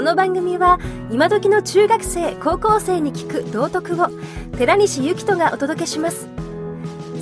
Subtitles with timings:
[0.00, 0.78] この番組は
[1.10, 4.06] 今時の中学生高校生に聞く道徳を
[4.56, 6.26] 寺西幸人がお届けします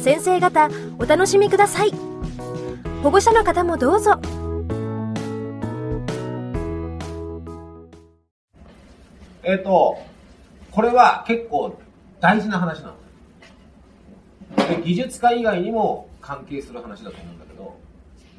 [0.01, 0.71] 先生方
[1.01, 1.91] お楽しみください
[3.03, 4.20] 保護者の方もどうぞ
[9.42, 9.98] えっ、と、
[10.70, 11.80] これは結構
[12.20, 12.95] 大事な話な
[14.56, 14.69] の。
[14.69, 17.77] で技術家以外にも関係する話だと思うんだけど、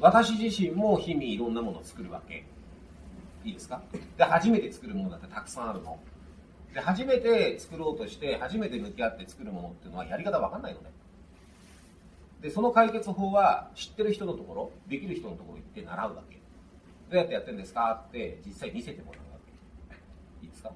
[0.00, 2.46] 私自身も日々いろんなものを作るわけ。
[3.44, 3.82] いいですか？
[4.16, 5.98] で、初めて作るものだってたくさんあるの。
[6.74, 10.90] で、初めて作ろうとして、初めて向き合って作るものっていうのはやり方わかんないのね。
[12.42, 16.36] で、その解決法は知ってる人のところ、できる人のところ行って習うわけ。
[16.36, 16.40] ど
[17.12, 18.04] うやってやってるんですか？
[18.08, 19.38] って実際見せてもらうわ
[20.40, 20.46] け。
[20.46, 20.72] いいですか？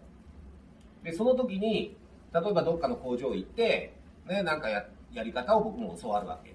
[1.02, 1.96] で、その時に、
[2.32, 3.94] 例えばどっかの工場行って、
[4.26, 6.54] ね、なんかや、やり方を僕も教わるわけ。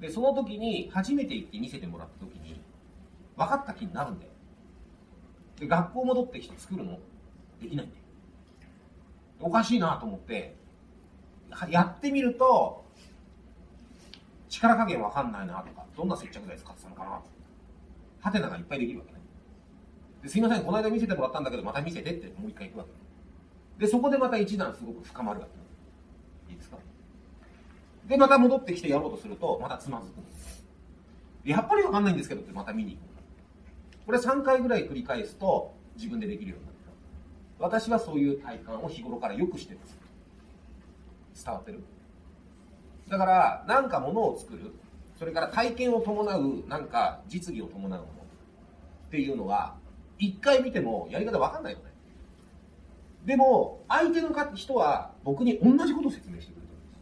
[0.00, 2.60] で、その時に、初めて行って見せてもらった時に、
[3.36, 4.32] 分かった気になるんだよ。
[5.58, 6.98] で、学校戻ってきて作るの？
[7.60, 8.02] できないんだよ。
[9.40, 10.56] おかしいなと思って、
[11.68, 12.84] やってみると、
[14.48, 17.20] 力加減わかんないなとか、どんな接着剤使ってたのかな？
[18.20, 19.18] はてながいっぱいできるわけね。
[20.22, 22.84] ですいません、この間見せてもらったんだけど、また見せてってもう一回行くわ
[23.78, 23.84] け。
[23.84, 25.46] で、そこでまた一段すごく深まるわ
[26.46, 26.52] け。
[26.52, 26.78] いいですか？
[28.06, 30.14] で、また戻ってきてやろうとすると、またつまずく
[31.44, 33.13] でやっぱりわかんないんですけどってまた見に行く。
[34.06, 36.74] これ3回ぐらい繰り返すと自分でできるようになる。
[37.58, 39.98] 私はそういう体感を日頃からよくしてます。
[41.44, 41.82] 伝わってる？
[43.08, 44.72] だから、なんかものを作る。
[45.18, 48.06] それから体験を伴う、なんか実技を伴うものっ
[49.10, 49.76] ていうのは、
[50.18, 51.84] 一回見てもやり方わかんないよね。
[53.24, 57.00] でも、相手の人は僕に同じことを説明してくれてるんです。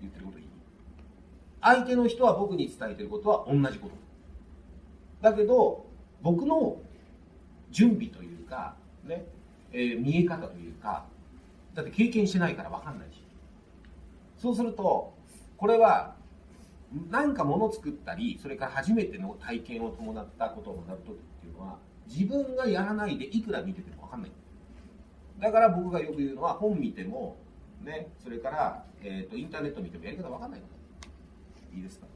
[0.00, 0.44] 言ってることいい
[1.60, 3.94] 相手の人は僕に伝えてることは同じこと。
[5.20, 5.86] だけど、
[6.22, 6.76] 僕の
[7.70, 9.24] 準備というか、ね、
[9.72, 11.04] えー、見え方というか、
[11.74, 13.22] だって経験してないから分かんないし。
[14.38, 15.12] そうすると、
[15.56, 16.14] これは、
[17.10, 24.30] 何かもの作ったり、それから初めての体験を伴ったことを学ぶときっていうのは、自分がやらないでいくら見てても分かんない。
[25.40, 27.36] だから僕がよく言うのは本見ても、
[27.82, 30.60] ね、それから、えーと、インターネット見てもやり方わかんない
[31.74, 32.06] いいですか？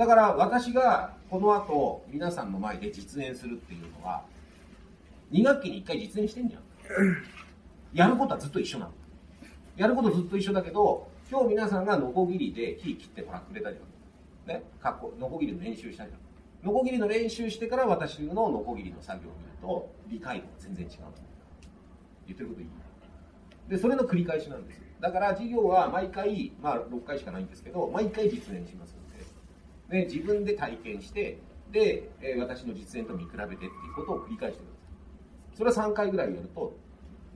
[0.00, 4.22] だから私がこの後皆さんの前で実演するっていうのは
[5.30, 6.62] 2学期に1回実演してんじゃん
[7.92, 8.92] やることはずっと一緒なの。
[9.76, 14.64] やることずっと一緒だけど今日皆さんがノコギリで木切ってもらってくれたじゃんね
[15.20, 20.90] ノコギリの練習したじゃんノコギリの練習してから私のノコギリの作業を見ると理解度が全然違う
[22.26, 22.68] 言ってることいい
[23.68, 29.00] でそれの繰り返しなんですだから授業は毎回まあ6回しかないんですけど毎回実演します。
[29.90, 31.38] で自分で体験して
[31.72, 34.76] で、え私の実演と見比べてっていうことを繰り返してくださ
[35.54, 35.56] い。
[35.56, 36.76] それは3回ぐらいやると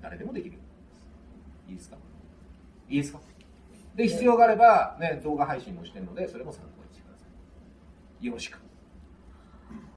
[0.01, 0.59] 誰でもできる。
[1.69, 1.97] いいですか？
[2.89, 3.21] いいですか？
[3.95, 7.25] で必要があれば、ね、動画配信もしてるのでそれも参考にしてくださ
[8.21, 8.27] い。
[8.27, 8.59] よろしく。